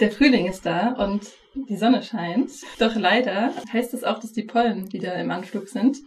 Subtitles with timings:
[0.00, 1.24] Der Frühling ist da und
[1.54, 2.50] die Sonne scheint.
[2.80, 5.98] Doch leider heißt es auch, dass die Pollen wieder im Anflug sind.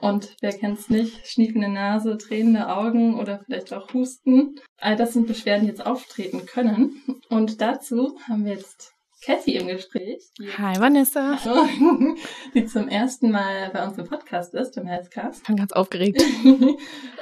[0.00, 1.26] Und wer kennt's nicht?
[1.26, 4.54] Schniefende Nase, tränende Augen oder vielleicht auch Husten.
[4.78, 7.02] All das sind Beschwerden, die jetzt auftreten können.
[7.28, 10.22] Und dazu haben wir jetzt Cathy im Gespräch.
[10.56, 11.38] Hi Vanessa.
[12.54, 15.40] Die zum ersten Mal bei uns im Podcast ist, im Healthcast.
[15.42, 16.22] Ich bin ganz aufgeregt.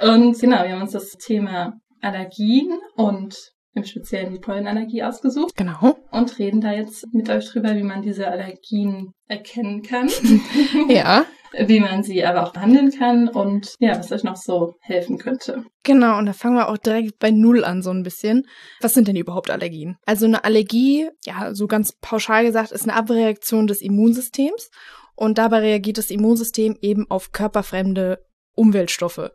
[0.03, 3.37] und genau, wir haben uns das Thema Allergien und
[3.75, 5.57] im Speziellen die Pollenallergie ausgesucht.
[5.57, 5.97] Genau.
[6.11, 10.11] Und reden da jetzt mit euch drüber, wie man diese Allergien erkennen kann.
[10.89, 11.25] ja.
[11.67, 15.65] Wie man sie aber auch behandeln kann und ja, was euch noch so helfen könnte.
[15.83, 18.47] Genau, und da fangen wir auch direkt bei Null an, so ein bisschen.
[18.81, 19.99] Was sind denn überhaupt Allergien?
[20.07, 24.71] Also eine Allergie, ja, so ganz pauschal gesagt, ist eine Abreaktion des Immunsystems.
[25.15, 29.31] Und dabei reagiert das Immunsystem eben auf körperfremde Umweltstoffe.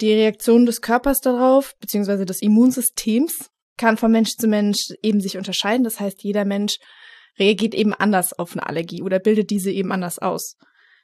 [0.00, 5.36] Die Reaktion des Körpers darauf, beziehungsweise des Immunsystems, kann von Mensch zu Mensch eben sich
[5.36, 5.84] unterscheiden.
[5.84, 6.76] Das heißt, jeder Mensch
[7.38, 10.56] reagiert eben anders auf eine Allergie oder bildet diese eben anders aus.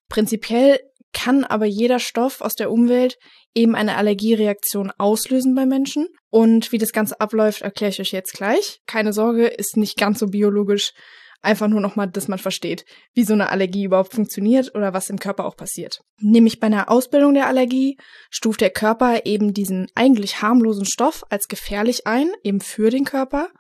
[0.09, 0.81] Prinzipiell
[1.13, 3.17] kann aber jeder Stoff aus der Umwelt
[3.55, 6.07] eben eine Allergiereaktion auslösen bei Menschen.
[6.31, 8.81] Und wie das Ganze abläuft, erkläre ich euch jetzt gleich.
[8.87, 10.93] Keine Sorge, ist nicht ganz so biologisch.
[11.41, 15.21] Einfach nur nochmal, dass man versteht, wie so eine Allergie überhaupt funktioniert oder was im
[15.21, 16.01] Körper auch passiert.
[16.21, 17.97] Nämlich bei einer Ausbildung der Allergie
[18.29, 23.51] stuft der Körper eben diesen eigentlich harmlosen Stoff als gefährlich ein, eben für den Körper.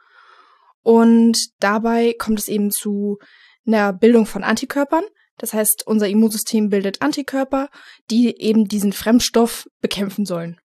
[0.82, 3.18] Und dabei kommt es eben zu
[3.64, 5.04] einer Bildung von Antikörpern.
[5.36, 7.68] Das heißt, unser Immunsystem bildet Antikörper,
[8.10, 10.58] die eben diesen Fremdstoff bekämpfen sollen.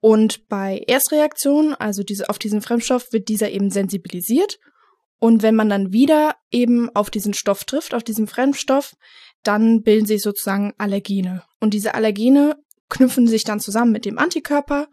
[0.00, 4.58] Und bei Erstreaktionen, also diese, auf diesen Fremdstoff, wird dieser eben sensibilisiert
[5.24, 8.94] und wenn man dann wieder eben auf diesen Stoff trifft, auf diesen Fremdstoff,
[9.42, 11.42] dann bilden sich sozusagen Allergene.
[11.60, 14.86] Und diese Allergene knüpfen sich dann zusammen mit dem Antikörper.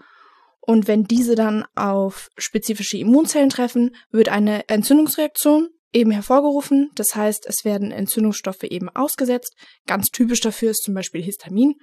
[0.62, 6.92] Und wenn diese dann auf spezifische Immunzellen treffen, wird eine Entzündungsreaktion eben hervorgerufen.
[6.96, 9.58] Das heißt, es werden Entzündungsstoffe eben ausgesetzt.
[9.86, 11.76] Ganz typisch dafür ist zum Beispiel Histamin.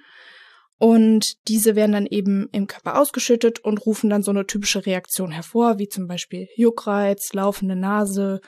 [0.79, 5.29] Und diese werden dann eben im Körper ausgeschüttet und rufen dann so eine typische Reaktion
[5.29, 8.39] hervor, wie zum Beispiel Juckreiz, laufende Nase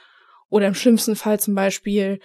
[0.49, 2.19] oder im schlimmsten Fall zum Beispiel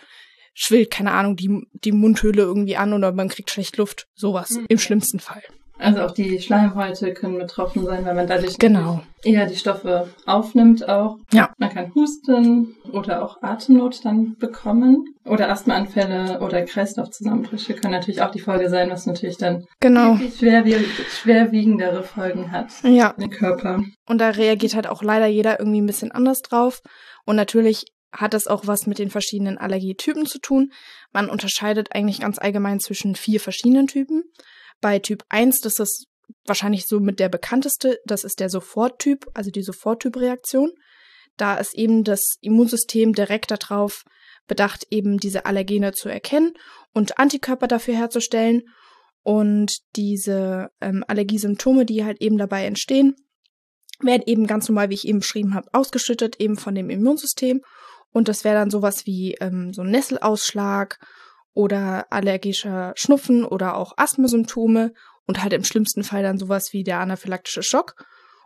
[0.54, 4.06] schwillt, keine Ahnung, die, die Mundhöhle irgendwie an oder man kriegt schlecht Luft.
[4.14, 4.66] Sowas mhm.
[4.68, 5.42] im schlimmsten Fall.
[5.78, 9.02] Also auch die Schleimhäute können betroffen sein, weil man dadurch genau.
[9.22, 11.18] eher die Stoffe aufnimmt auch.
[11.32, 11.52] Ja.
[11.58, 15.04] Man kann Husten oder auch Atemnot dann bekommen.
[15.24, 20.16] Oder Asthmaanfälle oder Kreislaufzusammenbrüche können natürlich auch die Folge sein, was natürlich dann genau.
[20.38, 23.12] schwerwieg schwerwiegendere Folgen hat ja.
[23.18, 23.82] im Körper.
[24.08, 26.80] Und da reagiert halt auch leider jeder irgendwie ein bisschen anders drauf.
[27.24, 30.72] Und natürlich hat das auch was mit den verschiedenen Allergietypen zu tun.
[31.12, 34.22] Man unterscheidet eigentlich ganz allgemein zwischen vier verschiedenen Typen.
[34.80, 36.06] Bei Typ 1, das ist
[36.44, 40.70] wahrscheinlich so mit der bekannteste, das ist der Soforttyp, also die Soforttyp-Reaktion.
[41.36, 44.04] Da ist eben das Immunsystem direkt darauf
[44.46, 46.54] bedacht, eben diese Allergene zu erkennen
[46.92, 48.62] und Antikörper dafür herzustellen.
[49.22, 53.16] Und diese ähm, Allergiesymptome, die halt eben dabei entstehen,
[54.00, 57.62] werden eben ganz normal, wie ich eben beschrieben habe, ausgeschüttet, eben von dem Immunsystem.
[58.12, 60.98] Und das wäre dann sowas wie ähm, so ein Nesselausschlag
[61.56, 64.92] oder allergischer Schnupfen oder auch Asthmasymptome
[65.26, 67.94] und halt im schlimmsten Fall dann sowas wie der anaphylaktische Schock.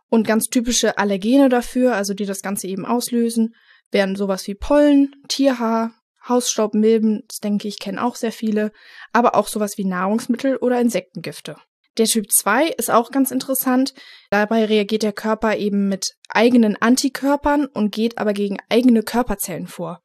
[0.08, 3.54] Und ganz typische Allergene dafür, also die das Ganze eben auslösen,
[3.90, 5.92] wären sowas wie Pollen, Tierhaar,
[6.28, 8.72] Hausstaub, Milben, das denke ich, kennen auch sehr viele,
[9.12, 11.56] aber auch sowas wie Nahrungsmittel oder Insektengifte.
[11.98, 13.94] Der Typ 2 ist auch ganz interessant.
[14.30, 20.00] Dabei reagiert der Körper eben mit eigenen Antikörpern und geht aber gegen eigene Körperzellen vor.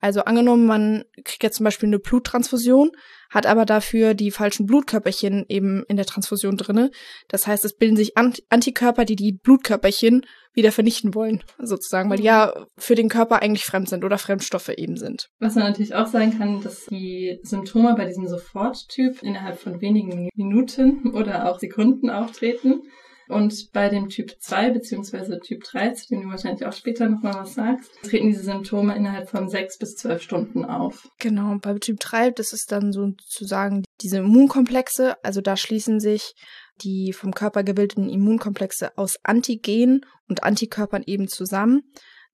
[0.00, 2.90] Also angenommen, man kriegt jetzt zum Beispiel eine Bluttransfusion,
[3.28, 6.90] hat aber dafür die falschen Blutkörperchen eben in der Transfusion drinne.
[7.28, 12.24] Das heißt, es bilden sich Antikörper, die die Blutkörperchen wieder vernichten wollen, sozusagen, weil die
[12.24, 15.28] ja für den Körper eigentlich fremd sind oder Fremdstoffe eben sind.
[15.38, 20.28] Was man natürlich auch sagen kann, dass die Symptome bei diesem Soforttyp innerhalb von wenigen
[20.34, 22.82] Minuten oder auch Sekunden auftreten.
[23.30, 25.38] Und bei dem Typ 2 bzw.
[25.38, 29.30] Typ 3, zu dem du wahrscheinlich auch später nochmal was sagst, treten diese Symptome innerhalb
[29.30, 31.08] von sechs bis zwölf Stunden auf.
[31.18, 36.34] Genau, bei Typ 3, das ist dann sozusagen diese Immunkomplexe, also da schließen sich
[36.82, 41.82] die vom Körper gebildeten Immunkomplexe aus Antigen und Antikörpern eben zusammen.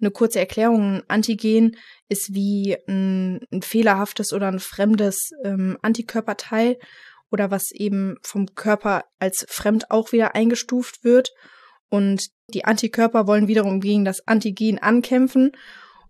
[0.00, 1.76] Eine kurze Erklärung, ein Antigen
[2.08, 6.78] ist wie ein, ein fehlerhaftes oder ein fremdes ähm, Antikörperteil
[7.31, 11.31] oder was eben vom Körper als fremd auch wieder eingestuft wird.
[11.88, 15.52] Und die Antikörper wollen wiederum gegen das Antigen ankämpfen.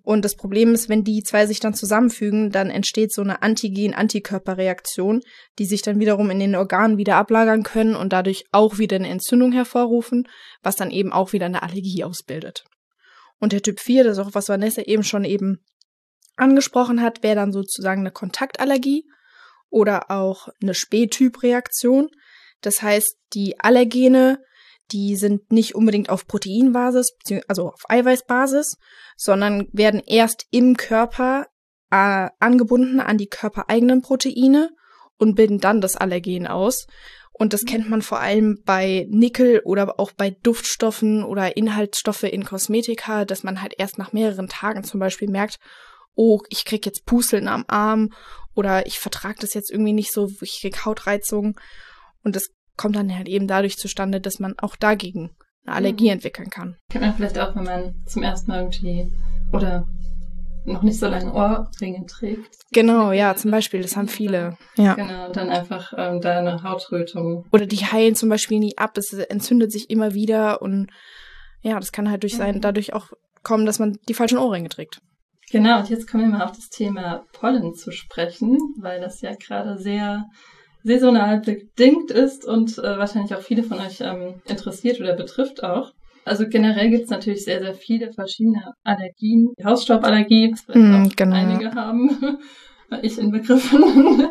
[0.03, 5.21] Und das Problem ist, wenn die zwei sich dann zusammenfügen, dann entsteht so eine Antigen-Antikörperreaktion,
[5.59, 9.09] die sich dann wiederum in den Organen wieder ablagern können und dadurch auch wieder eine
[9.09, 10.29] Entzündung hervorrufen,
[10.63, 12.65] was dann eben auch wieder eine Allergie ausbildet.
[13.41, 15.65] Und der Typ 4, das ist auch was Vanessa eben schon eben
[16.37, 19.07] angesprochen hat, wäre dann sozusagen eine Kontaktallergie
[19.71, 22.09] oder auch eine Spättyp-Reaktion.
[22.61, 24.43] Das heißt, die Allergene,
[24.93, 27.17] die sind nicht unbedingt auf Proteinbasis,
[27.49, 28.77] also auf Eiweißbasis,
[29.17, 31.47] sondern werden erst im Körper
[31.91, 34.71] äh, angebunden an die körpereigenen Proteine
[35.19, 36.87] und bilden dann das Allergen aus.
[37.39, 42.45] Und das kennt man vor allem bei Nickel oder auch bei Duftstoffen oder Inhaltsstoffe in
[42.45, 45.59] Kosmetika, dass man halt erst nach mehreren Tagen zum Beispiel merkt,
[46.17, 48.11] oh, ich krieg jetzt Pusteln am Arm
[48.55, 51.59] oder ich vertrage das jetzt irgendwie nicht so, ich krieg Hautreizung.
[52.25, 56.13] Und das kommt dann halt eben dadurch zustande, dass man auch dagegen eine Allergie mhm.
[56.13, 56.77] entwickeln kann.
[56.91, 59.13] Kennt man vielleicht auch, wenn man zum ersten Mal irgendwie
[59.53, 59.87] oder
[60.65, 62.57] noch nicht so lange Ohrringe trägt.
[62.73, 64.57] Genau, ja, zum Beispiel, das haben viele.
[64.77, 64.95] Ja.
[64.95, 67.47] Genau, dann einfach ähm, da eine Hautrötung.
[67.53, 70.89] Oder die heilen zum Beispiel nie ab, es entzündet sich immer wieder und
[71.61, 72.61] ja, das kann halt durch sein, mhm.
[72.61, 75.01] dadurch auch kommen, dass man die falschen Ohrringe trägt.
[75.50, 79.32] Genau, und jetzt kommen wir mal auf das Thema Pollen zu sprechen, weil das ja
[79.34, 80.26] gerade sehr
[80.82, 85.93] saisonal bedingt ist und äh, wahrscheinlich auch viele von euch ähm, interessiert oder betrifft auch.
[86.25, 89.52] Also generell gibt es natürlich sehr, sehr viele verschiedene Allergien.
[89.58, 91.37] Die Hausstauballergie, was mm, genau.
[91.37, 92.38] einige haben,
[93.02, 94.31] ich inbegriffen.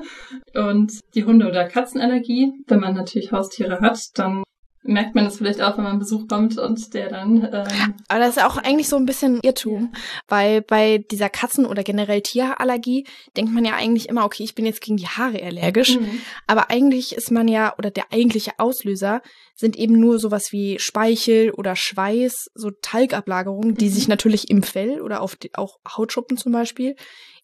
[0.53, 2.51] und die Hunde- oder Katzenallergie.
[2.67, 4.44] Wenn man natürlich Haustiere hat, dann
[4.88, 7.44] merkt man das vielleicht auch, wenn man Besuch kommt und der dann.
[7.52, 10.00] Ähm, Aber das ist auch eigentlich so ein bisschen Irrtum, ja.
[10.28, 13.06] weil bei dieser Katzen- oder generell Tierallergie
[13.36, 16.00] denkt man ja eigentlich immer, okay, ich bin jetzt gegen die Haare allergisch.
[16.00, 16.22] Mhm.
[16.48, 19.22] Aber eigentlich ist man ja, oder der eigentliche Auslöser
[19.56, 23.94] sind eben nur sowas wie Speichel oder Schweiß, so Talgablagerungen, die mhm.
[23.94, 26.96] sich natürlich im Fell oder auf die, auch Hautschuppen zum Beispiel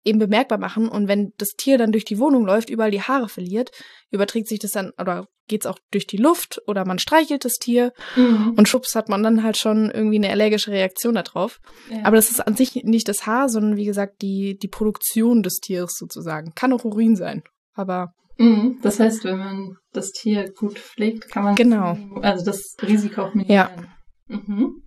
[0.03, 0.89] eben bemerkbar machen.
[0.89, 3.71] Und wenn das Tier dann durch die Wohnung läuft, überall die Haare verliert,
[4.09, 7.93] überträgt sich das dann oder geht's auch durch die Luft oder man streichelt das Tier
[8.15, 8.53] mhm.
[8.57, 11.59] und schubs hat man dann halt schon irgendwie eine allergische Reaktion darauf.
[11.89, 12.05] Ja.
[12.05, 15.59] Aber das ist an sich nicht das Haar, sondern wie gesagt die, die Produktion des
[15.59, 16.53] Tieres sozusagen.
[16.55, 17.43] Kann auch Urin sein.
[17.73, 18.79] Aber mhm.
[18.81, 21.97] Das heißt, wenn man das Tier gut pflegt, kann man genau.
[22.21, 23.87] also das Risiko auch minimieren.
[24.29, 24.37] Ja.
[24.37, 24.81] Mhm.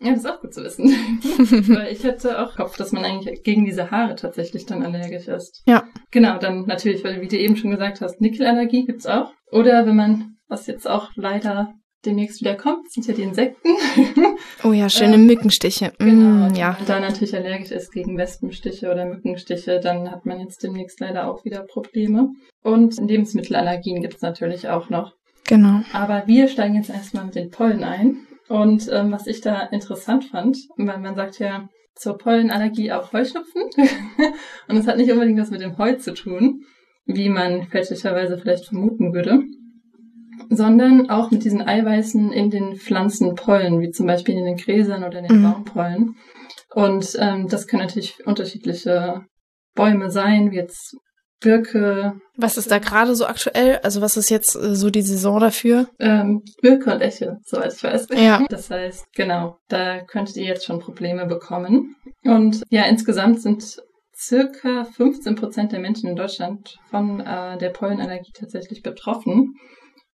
[0.00, 0.86] Ja, das ist auch gut zu wissen.
[1.74, 5.62] Weil ich hätte auch gehofft, dass man eigentlich gegen diese Haare tatsächlich dann allergisch ist.
[5.66, 5.84] Ja.
[6.12, 9.32] Genau, dann natürlich, weil wie du eben schon gesagt hast, Nickelallergie gibt's auch.
[9.50, 11.74] Oder wenn man, was jetzt auch leider
[12.04, 13.68] demnächst wieder kommt, sind ja die Insekten.
[14.64, 15.92] Oh ja, schöne ähm, Mückenstiche.
[15.98, 16.76] Genau, mm, ja.
[16.78, 20.98] Wenn man da natürlich allergisch ist gegen Wespenstiche oder Mückenstiche, dann hat man jetzt demnächst
[21.00, 22.30] leider auch wieder Probleme.
[22.62, 25.12] Und Lebensmittelallergien gibt's natürlich auch noch.
[25.46, 25.80] Genau.
[25.92, 28.26] Aber wir steigen jetzt erstmal mit den Pollen ein.
[28.48, 33.62] Und ähm, was ich da interessant fand, weil man sagt ja zur Pollenallergie auch Heuschnupfen.
[34.68, 36.64] und es hat nicht unbedingt was mit dem Heu zu tun,
[37.06, 39.42] wie man fälschlicherweise vielleicht vermuten würde,
[40.50, 45.18] sondern auch mit diesen Eiweißen in den Pflanzenpollen, wie zum Beispiel in den Gräsern oder
[45.18, 45.42] in den mhm.
[45.44, 46.16] Baumpollen.
[46.74, 49.24] Und ähm, das können natürlich unterschiedliche
[49.74, 50.96] Bäume sein, wie jetzt
[51.40, 52.20] Birke.
[52.36, 53.78] Was ist da gerade so aktuell?
[53.82, 55.88] Also was ist jetzt äh, so die Saison dafür?
[55.98, 58.08] Ähm, Birke und Eche, soweit ich weiß.
[58.16, 58.44] Ja.
[58.48, 61.94] Das heißt, genau, da könntet ihr jetzt schon Probleme bekommen.
[62.24, 63.78] Und ja, insgesamt sind
[64.16, 69.54] circa 15 Prozent der Menschen in Deutschland von äh, der Pollenallergie tatsächlich betroffen.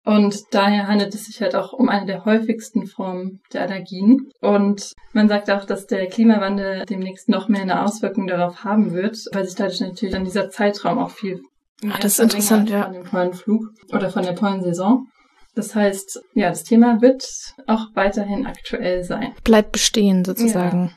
[0.04, 4.30] Und daher handelt es sich halt auch um eine der häufigsten Formen der Allergien.
[4.40, 9.18] Und man sagt auch, dass der Klimawandel demnächst noch mehr eine Auswirkung darauf haben wird,
[9.32, 11.40] weil sich dadurch natürlich dann dieser Zeitraum auch viel
[11.88, 12.84] Ach, das ist interessant, ja.
[12.84, 15.06] von dem Pollenflug oder von der Pollensaison.
[15.54, 17.26] Das heißt, ja, das Thema wird
[17.66, 19.34] auch weiterhin aktuell sein.
[19.44, 20.86] Bleibt bestehen sozusagen.
[20.86, 20.92] Ja.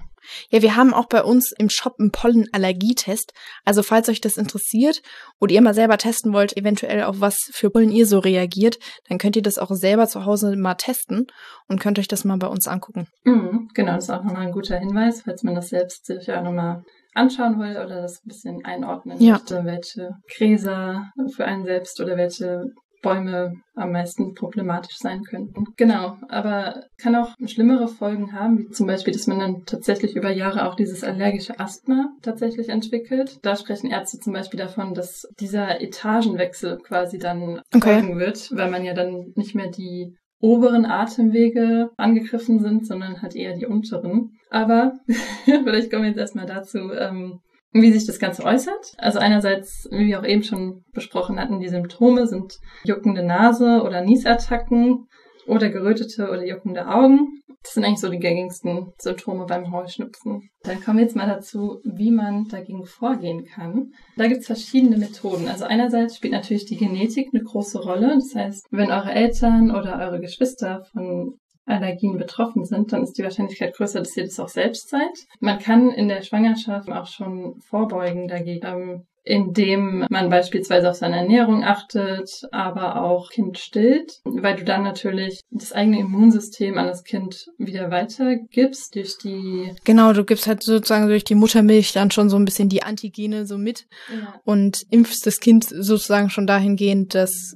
[0.49, 3.33] Ja, wir haben auch bei uns im Shop einen Pollenallergietest.
[3.65, 5.01] Also falls euch das interessiert
[5.39, 9.17] oder ihr mal selber testen wollt, eventuell auf was für Pollen ihr so reagiert, dann
[9.17, 11.27] könnt ihr das auch selber zu Hause mal testen
[11.67, 13.07] und könnt euch das mal bei uns angucken.
[13.23, 16.43] Mhm, genau, das ist auch nochmal ein guter Hinweis, falls man das selbst sich auch
[16.43, 19.33] nochmal anschauen will oder das ein bisschen einordnen ja.
[19.33, 22.63] möchte, welche Gräser für einen selbst oder welche
[23.03, 25.65] Bäume am meisten problematisch sein könnten.
[25.77, 30.31] Genau, aber kann auch schlimmere Folgen haben, wie zum Beispiel, dass man dann tatsächlich über
[30.31, 33.37] Jahre auch dieses allergische Asthma tatsächlich entwickelt.
[33.43, 37.99] Da sprechen Ärzte zum Beispiel davon, dass dieser Etagenwechsel quasi dann okay.
[37.99, 43.35] folgen wird, weil man ja dann nicht mehr die oberen Atemwege angegriffen sind, sondern halt
[43.35, 44.31] eher die unteren.
[44.49, 44.93] Aber
[45.45, 47.39] vielleicht kommen wir jetzt erstmal dazu, ähm,
[47.73, 48.93] wie sich das Ganze äußert.
[48.97, 54.01] Also einerseits, wie wir auch eben schon besprochen hatten, die Symptome sind juckende Nase oder
[54.01, 55.07] Niesattacken
[55.47, 57.41] oder gerötete oder juckende Augen.
[57.63, 60.49] Das sind eigentlich so die gängigsten Symptome beim Heuschnupfen.
[60.63, 63.93] Dann kommen wir jetzt mal dazu, wie man dagegen vorgehen kann.
[64.17, 65.47] Da gibt es verschiedene Methoden.
[65.47, 68.15] Also einerseits spielt natürlich die Genetik eine große Rolle.
[68.15, 73.23] Das heißt, wenn eure Eltern oder eure Geschwister von Allergien betroffen sind, dann ist die
[73.23, 75.27] Wahrscheinlichkeit größer, dass ihr das auch selbst seid.
[75.39, 78.65] Man kann in der Schwangerschaft auch schon vorbeugen dagegen.
[78.65, 84.83] Ähm, indem man beispielsweise auf seine Ernährung achtet, aber auch Kind stillt, weil du dann
[84.83, 89.71] natürlich das eigene Immunsystem an das Kind wieder weitergibst durch die.
[89.85, 93.45] Genau, du gibst halt sozusagen durch die Muttermilch dann schon so ein bisschen die Antigene
[93.45, 94.35] so mit ja.
[94.43, 97.55] und impfst das Kind sozusagen schon dahingehend, dass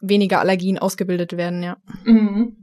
[0.00, 1.78] weniger Allergien ausgebildet werden, ja.
[2.04, 2.56] Mhm.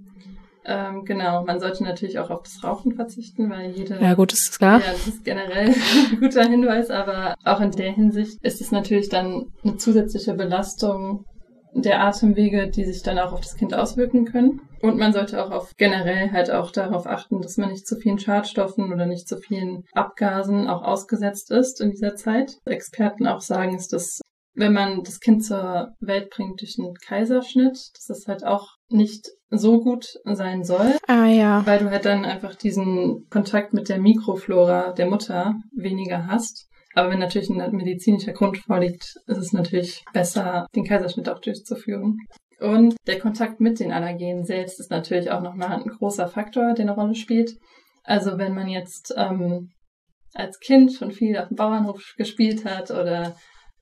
[0.66, 4.02] Ähm, genau, man sollte natürlich auch auf das Rauchen verzichten, weil jede.
[4.02, 4.80] Ja, gut, das ist klar.
[4.80, 5.74] Ja, das ist generell
[6.12, 11.26] ein guter Hinweis, aber auch in der Hinsicht ist es natürlich dann eine zusätzliche Belastung
[11.76, 14.62] der Atemwege, die sich dann auch auf das Kind auswirken können.
[14.82, 18.20] Und man sollte auch auf generell halt auch darauf achten, dass man nicht zu vielen
[18.20, 22.58] Schadstoffen oder nicht zu vielen Abgasen auch ausgesetzt ist in dieser Zeit.
[22.66, 24.22] Experten auch sagen, ist das
[24.56, 29.28] wenn man das Kind zur Welt bringt durch einen Kaiserschnitt, dass das halt auch nicht
[29.50, 30.96] so gut sein soll.
[31.08, 31.66] Ah ja.
[31.66, 36.68] Weil du halt dann einfach diesen Kontakt mit der Mikroflora der Mutter weniger hast.
[36.94, 42.18] Aber wenn natürlich ein medizinischer Grund vorliegt, ist es natürlich besser, den Kaiserschnitt auch durchzuführen.
[42.62, 46.86] Und der Kontakt mit den Allergenen selbst ist natürlich auch nochmal ein großer Faktor, der
[46.86, 47.58] eine Rolle spielt.
[48.04, 49.72] Also wenn man jetzt ähm,
[50.34, 53.36] als Kind schon viel auf dem Bauernhof gespielt hat oder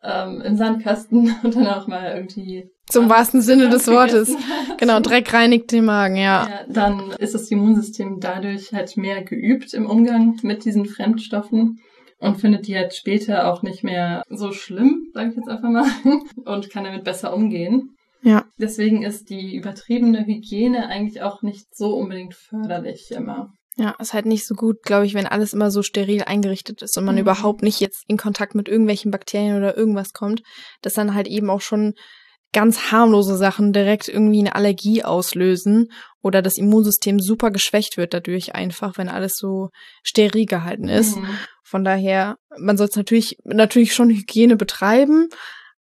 [0.03, 2.69] ähm, im Sandkasten und dann auch mal irgendwie.
[2.88, 4.36] Zum wahrsten Sinne des Wortes.
[4.77, 6.48] Genau, Dreck reinigt den Magen, ja.
[6.50, 6.65] ja.
[6.67, 11.79] Dann ist das Immunsystem dadurch halt mehr geübt im Umgang mit diesen Fremdstoffen
[12.19, 15.86] und findet die halt später auch nicht mehr so schlimm, sage ich jetzt einfach mal,
[16.45, 17.95] und kann damit besser umgehen.
[18.22, 18.45] Ja.
[18.57, 23.51] Deswegen ist die übertriebene Hygiene eigentlich auch nicht so unbedingt förderlich immer.
[23.75, 26.96] Ja, ist halt nicht so gut, glaube ich, wenn alles immer so steril eingerichtet ist
[26.98, 27.22] und man mhm.
[27.22, 30.44] überhaupt nicht jetzt in Kontakt mit irgendwelchen Bakterien oder irgendwas kommt,
[30.82, 31.96] dass dann halt eben auch schon
[32.53, 38.53] ganz harmlose Sachen direkt irgendwie eine Allergie auslösen oder das Immunsystem super geschwächt wird dadurch
[38.53, 39.70] einfach, wenn alles so
[40.03, 41.18] steril gehalten ist.
[41.18, 41.27] Mhm.
[41.63, 45.30] Von daher, man soll es natürlich, natürlich schon Hygiene betreiben,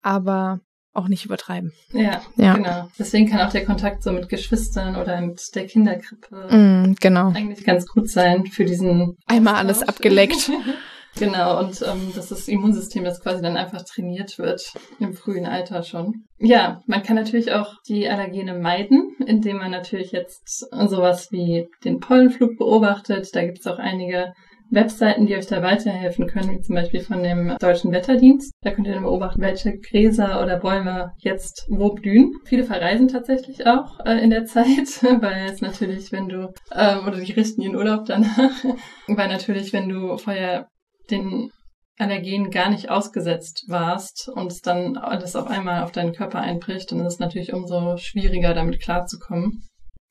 [0.03, 0.61] aber
[0.95, 1.73] auch nicht übertreiben.
[1.93, 2.89] Ja, ja, genau.
[2.99, 7.29] Deswegen kann auch der Kontakt so mit Geschwistern oder mit der Kinderkrippe mm, genau.
[7.29, 10.51] eigentlich ganz gut sein für diesen einmal alles abgeleckt.
[11.19, 15.83] genau, und ähm, dass das Immunsystem das quasi dann einfach trainiert wird im frühen Alter
[15.83, 16.25] schon.
[16.39, 22.01] Ja, man kann natürlich auch die Allergene meiden, indem man natürlich jetzt sowas wie den
[22.01, 23.35] Pollenflug beobachtet.
[23.35, 24.35] Da gibt es auch einige
[24.73, 28.52] Webseiten, die euch da weiterhelfen können, wie zum Beispiel von dem Deutschen Wetterdienst.
[28.62, 32.33] Da könnt ihr dann beobachten, welche Gräser oder Bäume jetzt wo blühen.
[32.45, 34.67] Viele verreisen tatsächlich auch äh, in der Zeit,
[35.21, 38.64] weil es natürlich, wenn du, ähm, oder die richten ihren Urlaub danach,
[39.07, 40.69] weil natürlich, wenn du vorher
[41.11, 41.50] den
[41.99, 46.91] Allergen gar nicht ausgesetzt warst und es dann alles auf einmal auf deinen Körper einbricht,
[46.91, 49.62] dann ist es natürlich umso schwieriger, damit klarzukommen.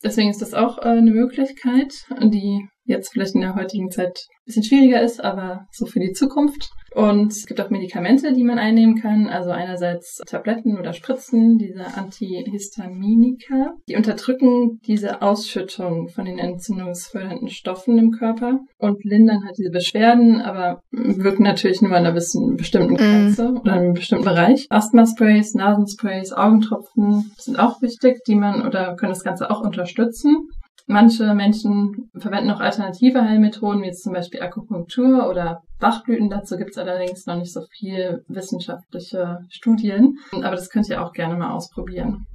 [0.03, 4.45] Deswegen ist das auch äh, eine Möglichkeit, die jetzt vielleicht in der heutigen Zeit ein
[4.45, 6.69] bisschen schwieriger ist, aber so für die Zukunft.
[6.93, 9.27] Und es gibt auch Medikamente, die man einnehmen kann.
[9.27, 13.75] Also einerseits Tabletten oder Spritzen, diese Antihistaminika.
[13.87, 20.41] Die unterdrücken diese Ausschüttung von den entzündungsfördernden Stoffen im Körper und lindern halt diese Beschwerden,
[20.41, 22.97] aber wirken natürlich nur an einer bestimmten mhm.
[22.97, 23.57] Grenze mm.
[23.57, 24.67] oder einem bestimmten Bereich.
[24.69, 30.49] Asthma-Sprays, Nasensprays, Augentropfen sind auch wichtig, die man oder können das Ganze auch unterstützen.
[30.87, 36.29] Manche Menschen verwenden auch alternative Heilmethoden, wie jetzt zum Beispiel Akupunktur oder Bachblüten.
[36.29, 41.13] Dazu gibt es allerdings noch nicht so viel wissenschaftliche Studien, aber das könnt ihr auch
[41.13, 42.25] gerne mal ausprobieren.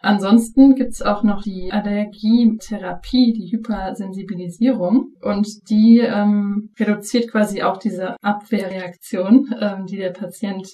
[0.00, 7.78] Ansonsten gibt es auch noch die Allergietherapie, die Hypersensibilisierung und die ähm, reduziert quasi auch
[7.78, 10.68] diese Abwehrreaktion, ähm, die der Patient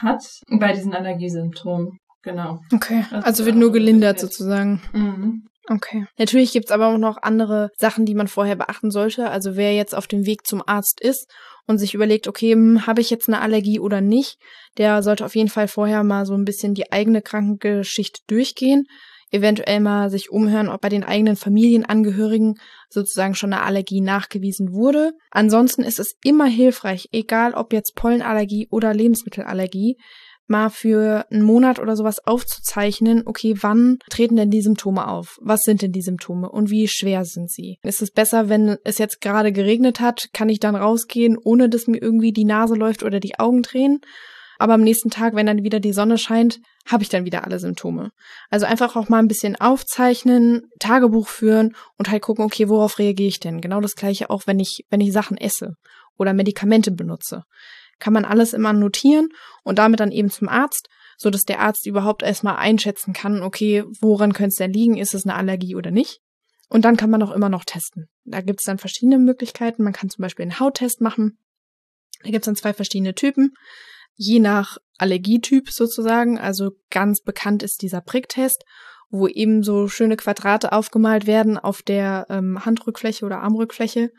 [0.00, 1.98] hat bei diesen Allergiesymptomen.
[2.22, 2.58] Genau.
[2.74, 4.82] Okay, also, also wird nur gelindert sozusagen.
[4.92, 5.44] Mhm.
[5.68, 6.06] Okay.
[6.16, 9.30] Natürlich gibt's aber auch noch andere Sachen, die man vorher beachten sollte.
[9.30, 11.28] Also wer jetzt auf dem Weg zum Arzt ist
[11.66, 14.38] und sich überlegt, okay, hm, habe ich jetzt eine Allergie oder nicht,
[14.78, 18.84] der sollte auf jeden Fall vorher mal so ein bisschen die eigene Krankengeschichte durchgehen.
[19.32, 25.14] Eventuell mal sich umhören, ob bei den eigenen Familienangehörigen sozusagen schon eine Allergie nachgewiesen wurde.
[25.32, 29.96] Ansonsten ist es immer hilfreich, egal ob jetzt Pollenallergie oder Lebensmittelallergie,
[30.48, 35.38] mal für einen Monat oder sowas aufzuzeichnen, okay, wann treten denn die Symptome auf?
[35.40, 37.78] Was sind denn die Symptome und wie schwer sind sie?
[37.82, 41.86] Ist es besser, wenn es jetzt gerade geregnet hat, kann ich dann rausgehen, ohne dass
[41.86, 44.00] mir irgendwie die Nase läuft oder die Augen drehen?
[44.58, 47.58] Aber am nächsten Tag, wenn dann wieder die Sonne scheint, habe ich dann wieder alle
[47.58, 48.10] Symptome.
[48.48, 53.28] Also einfach auch mal ein bisschen aufzeichnen, Tagebuch führen und halt gucken, okay, worauf reagiere
[53.28, 53.60] ich denn?
[53.60, 55.74] Genau das gleiche auch, wenn ich, wenn ich Sachen esse
[56.16, 57.42] oder Medikamente benutze
[57.98, 59.28] kann man alles immer notieren
[59.62, 63.84] und damit dann eben zum Arzt, so dass der Arzt überhaupt erstmal einschätzen kann, okay,
[64.00, 64.96] woran könnte es denn liegen?
[64.96, 66.20] Ist es eine Allergie oder nicht?
[66.68, 68.08] Und dann kann man auch immer noch testen.
[68.24, 69.82] Da gibt es dann verschiedene Möglichkeiten.
[69.82, 71.38] Man kann zum Beispiel einen Hauttest machen.
[72.22, 73.54] Da gibt es dann zwei verschiedene Typen.
[74.14, 76.38] Je nach Allergietyp sozusagen.
[76.38, 78.64] Also ganz bekannt ist dieser Pricktest,
[79.10, 84.10] wo eben so schöne Quadrate aufgemalt werden auf der ähm, Handrückfläche oder Armrückfläche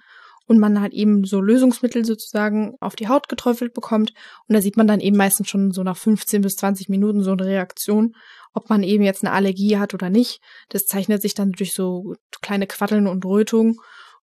[0.47, 4.13] und man halt eben so Lösungsmittel sozusagen auf die Haut geträufelt bekommt.
[4.47, 7.33] Und da sieht man dann eben meistens schon so nach 15 bis 20 Minuten so
[7.33, 8.15] eine Reaktion,
[8.53, 10.39] ob man eben jetzt eine Allergie hat oder nicht.
[10.69, 13.75] Das zeichnet sich dann durch so kleine Quaddeln und Rötungen,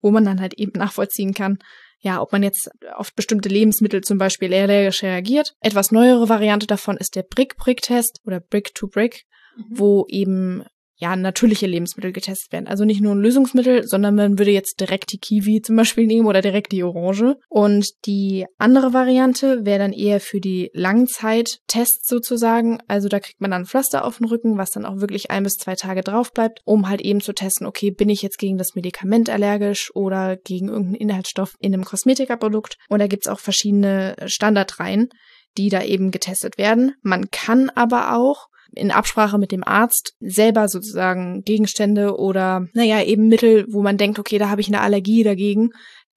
[0.01, 1.59] wo man dann halt eben nachvollziehen kann,
[1.99, 5.55] ja, ob man jetzt auf bestimmte Lebensmittel zum Beispiel allergisch reagiert.
[5.61, 9.23] Etwas neuere Variante davon ist der Brick-Brick-Test oder Brick-to-Brick,
[9.55, 9.63] mhm.
[9.69, 10.63] wo eben
[10.95, 12.67] ja, natürliche Lebensmittel getestet werden.
[12.67, 16.27] Also nicht nur ein Lösungsmittel, sondern man würde jetzt direkt die Kiwi zum Beispiel nehmen
[16.27, 17.35] oder direkt die Orange.
[17.49, 22.79] Und die andere Variante wäre dann eher für die Langzeittests sozusagen.
[22.87, 25.43] Also da kriegt man dann ein Pflaster auf den Rücken, was dann auch wirklich ein
[25.43, 28.57] bis zwei Tage drauf bleibt, um halt eben zu testen, okay, bin ich jetzt gegen
[28.57, 32.77] das Medikament allergisch oder gegen irgendeinen Inhaltsstoff in einem Kosmetikaprodukt.
[32.89, 35.09] Und da gibt's auch verschiedene Standardreihen
[35.55, 36.95] die da eben getestet werden.
[37.03, 43.27] Man kann aber auch in Absprache mit dem Arzt selber sozusagen Gegenstände oder, naja, eben
[43.27, 45.71] Mittel, wo man denkt, okay, da habe ich eine Allergie dagegen,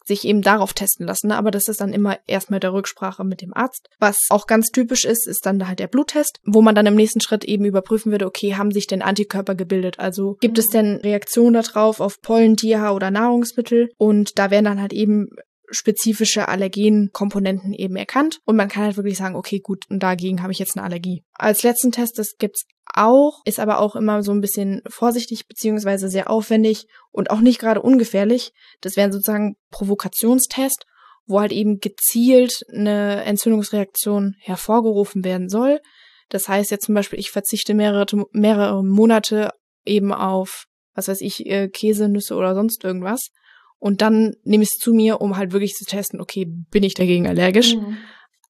[0.06, 1.32] sich eben darauf testen lassen.
[1.32, 3.88] Aber das ist dann immer erstmal der Rücksprache mit dem Arzt.
[3.98, 7.20] Was auch ganz typisch ist, ist dann halt der Bluttest, wo man dann im nächsten
[7.20, 9.98] Schritt eben überprüfen würde, okay, haben sich denn Antikörper gebildet?
[9.98, 13.90] Also gibt es denn Reaktionen darauf auf Pollen, Tierhaar oder Nahrungsmittel?
[13.98, 15.28] Und da werden dann halt eben
[15.70, 20.52] spezifische Allergenkomponenten eben erkannt und man kann halt wirklich sagen, okay, gut, und dagegen habe
[20.52, 21.24] ich jetzt eine Allergie.
[21.34, 26.08] Als letzten Test, das gibt's auch, ist aber auch immer so ein bisschen vorsichtig beziehungsweise
[26.08, 28.52] sehr aufwendig und auch nicht gerade ungefährlich.
[28.80, 30.86] Das wären sozusagen Provokationstest,
[31.26, 35.80] wo halt eben gezielt eine Entzündungsreaktion hervorgerufen werden soll.
[36.28, 39.50] Das heißt jetzt zum Beispiel, ich verzichte mehrere, mehrere Monate
[39.84, 43.30] eben auf, was weiß ich, äh, Käse, Nüsse oder sonst irgendwas
[43.78, 46.94] und dann nehme ich es zu mir, um halt wirklich zu testen, okay, bin ich
[46.94, 47.76] dagegen allergisch?
[47.76, 47.98] Mhm.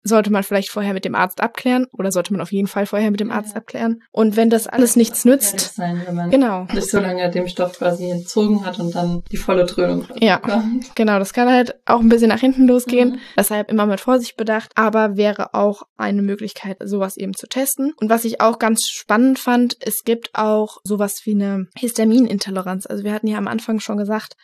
[0.09, 3.11] Sollte man vielleicht vorher mit dem Arzt abklären oder sollte man auf jeden Fall vorher
[3.11, 3.57] mit dem Arzt ja.
[3.57, 4.05] abklären?
[4.12, 6.65] Und wenn das alles nichts nützt, sein, wenn man genau.
[6.73, 10.95] nicht so lange dem Stoff quasi entzogen hat und dann die volle Dröhnung Ja, kommt.
[10.95, 11.19] genau.
[11.19, 13.15] Das kann halt auch ein bisschen nach hinten losgehen.
[13.15, 13.19] Mhm.
[13.37, 14.71] Deshalb immer mit Vorsicht bedacht.
[14.77, 17.93] Aber wäre auch eine Möglichkeit, sowas eben zu testen.
[17.97, 22.87] Und was ich auch ganz spannend fand, es gibt auch sowas wie eine Histaminintoleranz.
[22.87, 24.37] Also wir hatten ja am Anfang schon gesagt,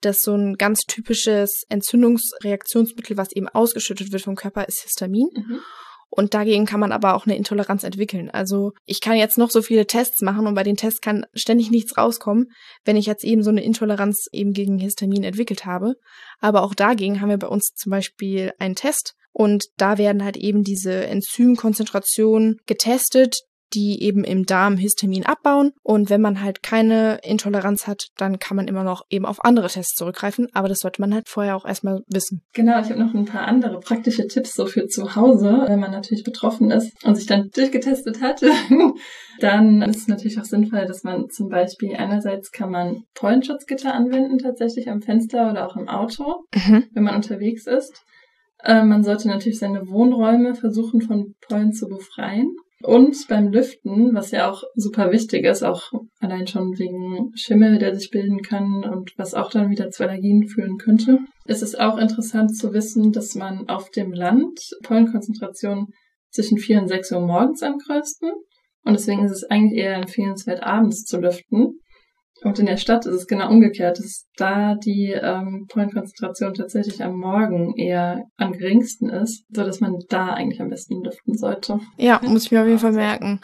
[0.00, 5.28] dass so ein ganz typisches Entzündungsreaktionsmittel, was eben ausgeschüttet wird vom Körper, ist Histamin.
[5.34, 5.60] Mhm.
[6.16, 8.30] Und dagegen kann man aber auch eine Intoleranz entwickeln.
[8.30, 11.72] Also ich kann jetzt noch so viele Tests machen und bei den Tests kann ständig
[11.72, 12.52] nichts rauskommen,
[12.84, 15.94] wenn ich jetzt eben so eine Intoleranz eben gegen Histamin entwickelt habe.
[16.38, 19.14] Aber auch dagegen haben wir bei uns zum Beispiel einen Test.
[19.32, 23.34] Und da werden halt eben diese Enzymkonzentrationen getestet,
[23.74, 25.72] die eben im Darm Histamin abbauen.
[25.82, 29.68] Und wenn man halt keine Intoleranz hat, dann kann man immer noch eben auf andere
[29.68, 30.48] Tests zurückgreifen.
[30.52, 32.42] Aber das sollte man halt vorher auch erstmal wissen.
[32.52, 35.90] Genau, ich habe noch ein paar andere praktische Tipps so für zu Hause, wenn man
[35.90, 38.42] natürlich betroffen ist und sich dann durchgetestet hat.
[39.40, 44.38] dann ist es natürlich auch sinnvoll, dass man zum Beispiel einerseits kann man Pollenschutzgitter anwenden,
[44.38, 46.84] tatsächlich am Fenster oder auch im Auto, mhm.
[46.92, 48.04] wenn man unterwegs ist.
[48.62, 52.56] Äh, man sollte natürlich seine Wohnräume versuchen von Pollen zu befreien.
[52.82, 57.94] Und beim Lüften, was ja auch super wichtig ist, auch allein schon wegen Schimmel, der
[57.94, 61.96] sich bilden kann und was auch dann wieder zu Allergien führen könnte, ist es auch
[61.96, 65.86] interessant zu wissen, dass man auf dem Land Pollenkonzentrationen
[66.30, 68.30] zwischen 4 und 6 Uhr morgens am größten
[68.84, 71.80] und deswegen ist es eigentlich eher empfehlenswert, abends zu lüften,
[72.44, 77.18] und in der Stadt ist es genau umgekehrt, dass da die ähm, Pollenkonzentration tatsächlich am
[77.18, 81.80] Morgen eher am geringsten ist, so dass man da eigentlich am besten lüften sollte.
[81.96, 83.40] Ja, muss ich mir auf jeden Fall merken.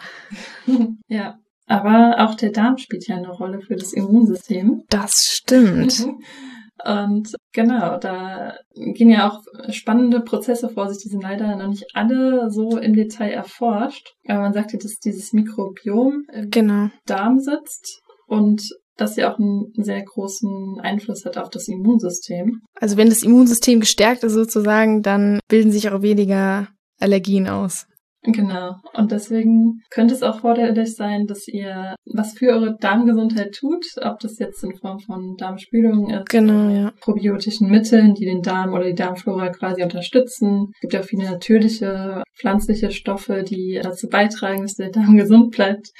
[1.08, 1.38] ja.
[1.66, 4.82] Aber auch der Darm spielt ja eine Rolle für das Immunsystem.
[4.90, 6.06] Das stimmt.
[6.84, 11.86] Und genau, da gehen ja auch spannende Prozesse vor sich, die sind leider noch nicht
[11.94, 14.14] alle so im Detail erforscht.
[14.26, 16.88] Aber man sagt ja, dass dieses Mikrobiom im genau.
[17.06, 18.62] Darm sitzt und
[19.00, 22.60] dass sie auch einen sehr großen Einfluss hat auf das Immunsystem.
[22.74, 27.86] Also wenn das Immunsystem gestärkt ist sozusagen, dann bilden sich auch weniger Allergien aus.
[28.22, 28.74] Genau.
[28.92, 34.18] Und deswegen könnte es auch vorteilhaft sein, dass ihr was für eure Darmgesundheit tut, ob
[34.20, 36.92] das jetzt in Form von Darmspülungen ist, genau, ja.
[37.00, 40.66] probiotischen Mitteln, die den Darm oder die Darmflora quasi unterstützen.
[40.74, 45.52] Es gibt ja auch viele natürliche pflanzliche Stoffe, die dazu beitragen, dass der Darm gesund
[45.52, 45.90] bleibt.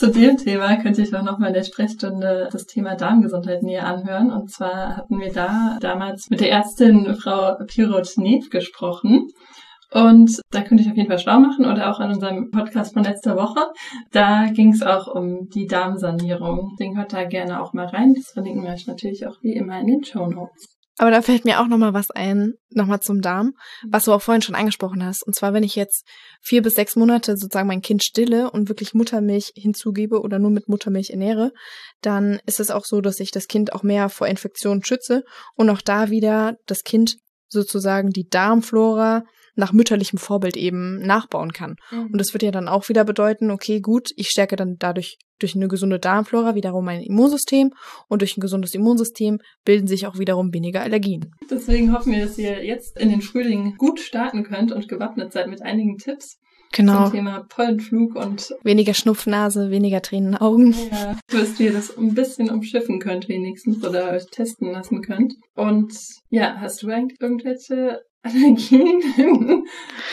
[0.00, 4.30] Zu dem Thema könnte ich auch nochmal in der Sprechstunde das Thema Darmgesundheit näher anhören.
[4.30, 9.28] Und zwar hatten wir da damals mit der Ärztin Frau Pirot-Neef gesprochen.
[9.92, 13.04] Und da könnte ich auf jeden Fall schlau machen oder auch an unserem Podcast von
[13.04, 13.60] letzter Woche.
[14.10, 16.76] Da ging es auch um die Darmsanierung.
[16.80, 18.14] Den hört da gerne auch mal rein.
[18.14, 20.79] Das verlinken wir euch natürlich auch wie immer in den Show Notes.
[21.00, 23.54] Aber da fällt mir auch nochmal was ein, nochmal zum Darm,
[23.88, 25.26] was du auch vorhin schon angesprochen hast.
[25.26, 26.06] Und zwar, wenn ich jetzt
[26.42, 30.68] vier bis sechs Monate sozusagen mein Kind stille und wirklich Muttermilch hinzugebe oder nur mit
[30.68, 31.52] Muttermilch ernähre,
[32.02, 35.24] dann ist es auch so, dass ich das Kind auch mehr vor Infektionen schütze
[35.56, 37.16] und auch da wieder das Kind
[37.48, 41.76] sozusagen die Darmflora nach mütterlichem Vorbild eben nachbauen kann.
[41.90, 42.10] Mhm.
[42.12, 45.56] Und das wird ja dann auch wieder bedeuten, okay, gut, ich stärke dann dadurch durch
[45.56, 47.70] eine gesunde Darmflora wiederum mein Immunsystem
[48.08, 51.34] und durch ein gesundes Immunsystem bilden sich auch wiederum weniger Allergien.
[51.50, 55.48] Deswegen hoffen wir, dass ihr jetzt in den Frühling gut starten könnt und gewappnet seid
[55.48, 56.38] mit einigen Tipps.
[56.72, 57.04] Genau.
[57.04, 60.72] Zum Thema Pollenflug und weniger Schnupfnase, weniger Tränenaugen.
[60.92, 65.34] Ja, dass ihr das ein bisschen umschiffen könnt wenigstens oder euch testen lassen könnt.
[65.56, 65.92] Und
[66.28, 69.64] ja, hast du eigentlich irgendwelche Allergien.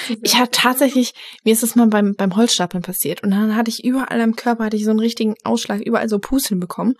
[0.23, 3.83] ich hatte tatsächlich, mir ist das mal beim, beim Holzstapeln passiert und dann hatte ich
[3.83, 6.93] überall am Körper, hatte ich so einen richtigen Ausschlag, überall so Pusteln bekommen.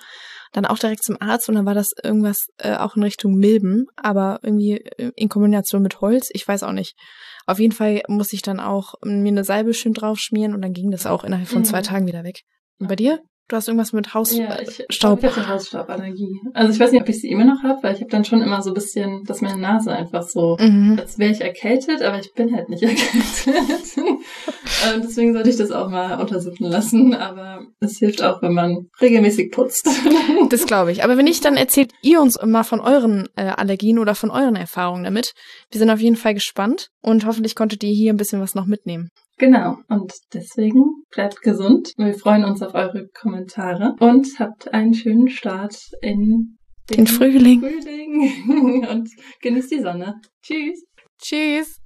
[0.54, 3.86] Dann auch direkt zum Arzt und dann war das irgendwas äh, auch in Richtung Milben,
[3.96, 6.96] aber irgendwie äh, in Kombination mit Holz, ich weiß auch nicht.
[7.46, 10.74] Auf jeden Fall musste ich dann auch mir eine Salbe schön drauf schmieren und dann
[10.74, 11.84] ging das auch innerhalb von zwei mhm.
[11.84, 12.42] Tagen wieder weg.
[12.80, 13.22] Und bei dir?
[13.50, 14.40] Du hast irgendwas mit Hausstaub.
[14.40, 16.42] Ja, ich, ich habe eine Hausstauballergie.
[16.54, 18.42] Also ich weiß nicht, ob ich sie immer noch habe, weil ich habe dann schon
[18.42, 20.98] immer so ein bisschen, dass meine Nase einfach so, mhm.
[21.00, 23.98] als wäre ich erkältet, aber ich bin halt nicht erkältet.
[23.98, 27.14] ähm, deswegen sollte ich das auch mal untersuchen lassen.
[27.14, 29.88] Aber es hilft auch, wenn man regelmäßig putzt.
[30.50, 31.06] das glaube ich.
[31.06, 34.58] Aber wenn nicht, dann erzählt ihr uns mal von euren äh, Allergien oder von euren
[34.58, 35.32] Erfahrungen damit.
[35.72, 38.66] Wir sind auf jeden Fall gespannt und hoffentlich konntet ihr hier ein bisschen was noch
[38.66, 39.10] mitnehmen.
[39.40, 41.94] Genau, und deswegen bleibt gesund.
[41.98, 46.58] Wir freuen uns auf eure Kommentare und habt einen schönen Start in
[46.90, 47.60] den, den Frühling.
[47.60, 49.10] Frühling und
[49.42, 50.20] genießt die Sonne.
[50.42, 50.86] Tschüss.
[51.22, 51.80] Tschüss.